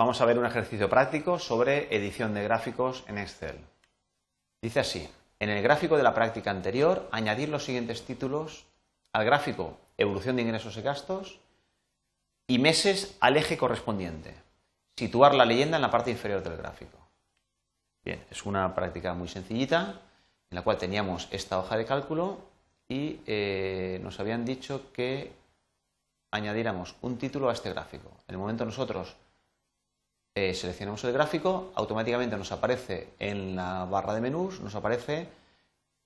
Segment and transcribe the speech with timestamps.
[0.00, 3.56] vamos a ver un ejercicio práctico sobre edición de gráficos en Excel.
[4.62, 5.06] Dice así,
[5.38, 8.64] en el gráfico de la práctica anterior, añadir los siguientes títulos
[9.12, 11.38] al gráfico evolución de ingresos y gastos
[12.46, 14.34] y meses al eje correspondiente.
[14.96, 16.96] Situar la leyenda en la parte inferior del gráfico.
[18.02, 20.00] Bien, es una práctica muy sencillita
[20.50, 22.38] en la cual teníamos esta hoja de cálculo
[22.88, 25.30] y eh, nos habían dicho que
[26.30, 28.08] añadiéramos un título a este gráfico.
[28.28, 29.14] En el momento nosotros
[30.40, 35.28] eh, seleccionamos el gráfico, automáticamente nos aparece en la barra de menús, nos aparece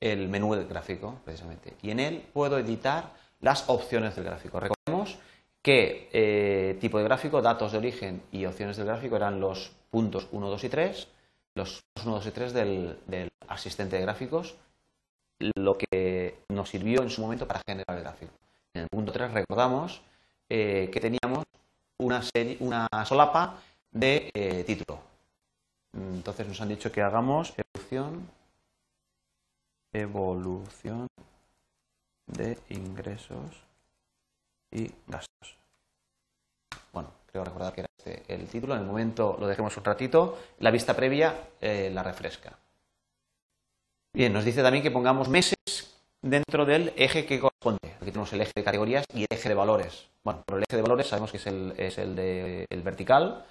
[0.00, 1.74] el menú del gráfico, precisamente.
[1.82, 4.58] Y en él puedo editar las opciones del gráfico.
[4.58, 5.18] Recordemos
[5.62, 10.26] que eh, tipo de gráfico, datos de origen y opciones del gráfico eran los puntos
[10.32, 11.08] 1, 2 y 3,
[11.54, 14.56] los 1, 2 y 3 del, asistente de gráficos,
[15.54, 18.32] lo que nos sirvió en su momento para generar el gráfico.
[18.74, 20.02] En el punto 3 recordamos
[20.48, 21.44] eh, que teníamos
[22.00, 23.60] una, serie, una solapa
[23.94, 25.00] de eh, título.
[25.94, 28.28] Entonces nos han dicho que hagamos evolución,
[29.92, 31.06] evolución
[32.26, 33.62] de ingresos
[34.72, 35.56] y gastos.
[36.92, 38.74] Bueno, creo recordar que era este el título.
[38.74, 40.38] En el momento lo dejemos un ratito.
[40.58, 42.58] La vista previa eh, la refresca.
[44.12, 45.54] Bien, nos dice también que pongamos meses
[46.20, 47.94] dentro del eje que corresponde.
[47.96, 50.08] Aquí tenemos el eje de categorías y el eje de valores.
[50.24, 53.44] Bueno, pero el eje de valores sabemos que es el, es el, de, el vertical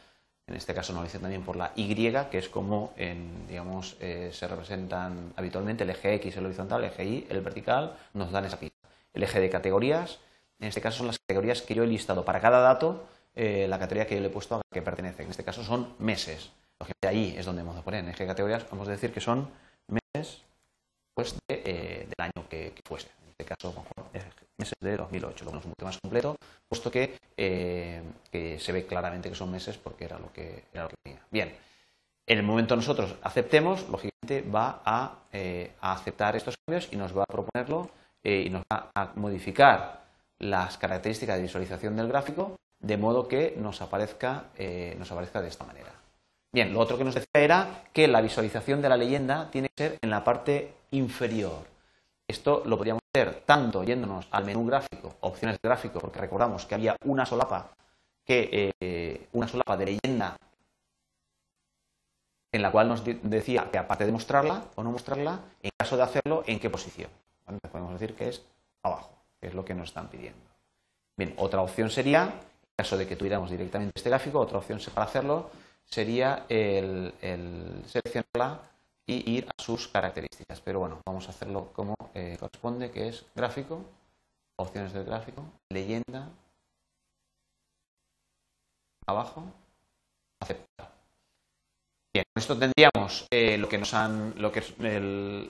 [0.48, 1.94] en este caso nos lo dicen también por la Y,
[2.30, 6.92] que es como en, digamos, eh, se representan habitualmente el eje X, el horizontal, el
[6.92, 8.76] eje Y, el vertical, nos dan esa pista.
[9.14, 10.20] El eje de categorías,
[10.60, 13.06] en este caso son las categorías que yo he listado para cada dato,
[13.36, 15.24] eh, la categoría que yo le he puesto a que pertenece.
[15.24, 16.52] En este caso son meses.
[17.02, 19.22] De ahí es donde vamos a poner en eje de categorías, vamos a decir que
[19.22, 19.50] son
[19.88, 20.42] meses
[21.14, 23.08] pues, eh, del año que, fuese.
[23.24, 23.86] En este caso,
[24.80, 25.45] de 2008.
[25.45, 26.36] Lo ponemos mucho más completo,
[26.67, 30.83] puesto que, eh, que, se ve claramente que son meses porque era lo que, era
[30.83, 31.22] lo que tenía.
[31.31, 31.56] Bien,
[32.28, 37.18] en el momento nosotros aceptemos, lógicamente va a, eh, a aceptar estos cambios y nos
[37.18, 37.90] va a proponerlo
[38.23, 40.03] eh, y nos va a modificar
[40.40, 44.47] las características de visualización del gráfico de modo que nos aparezca,
[44.97, 45.94] nos aparezca de esta manera.
[46.52, 49.84] Bien, lo otro que nos decía era que la visualización de la leyenda tiene que
[49.84, 51.66] ser en la parte inferior.
[52.28, 53.03] Esto lo podríamos
[53.46, 57.69] tanto yéndonos al menú gráfico, opciones de gráfico, porque recordamos que había una solapa,
[58.25, 60.35] que, eh, una solapa de leyenda
[62.52, 66.03] en la cual nos decía que aparte de mostrarla o no mostrarla, en caso de
[66.03, 67.09] hacerlo, en qué posición.
[67.72, 68.44] Podemos decir que es
[68.81, 70.40] abajo, que es lo que nos están pidiendo.
[71.16, 75.06] Bien, otra opción sería, en caso de que tuviéramos directamente este gráfico, otra opción para
[75.06, 75.52] hacerlo
[75.85, 78.59] sería el, el seleccionarla
[79.06, 80.62] y ir a sus características.
[80.62, 83.84] Pero bueno, vamos a hacerlo como eh, corresponde, que es gráfico,
[84.58, 86.30] opciones del gráfico, leyenda,
[89.06, 89.44] abajo,
[90.41, 90.91] aceptar.
[92.14, 95.47] Bien, con esto tendríamos eh, lo que nos han, lo que es el,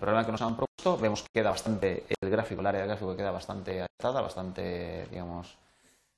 [0.00, 0.98] problema que nos han propuesto.
[0.98, 5.56] Vemos que queda bastante el gráfico, el área del gráfico queda bastante atada, bastante, digamos,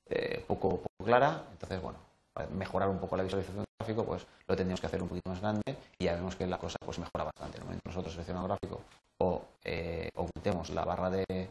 [0.09, 1.43] eh, poco, poco clara.
[1.51, 1.99] Entonces, bueno,
[2.53, 6.05] mejorar un poco la visualización pues lo tendríamos que hacer un poquito más grande y
[6.05, 7.57] ya vemos que la cosa pues mejora bastante.
[7.57, 8.81] En el momento que nosotros seleccionamos gráfico
[9.19, 11.49] o eh, ocultemos la barra de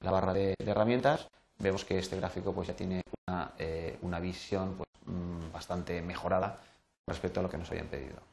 [0.00, 4.74] la barra de, herramientas, vemos que este gráfico pues ya tiene una, eh, una visión
[4.76, 6.58] pues, mm, bastante mejorada
[7.06, 8.31] respecto a lo que nos habían pedido.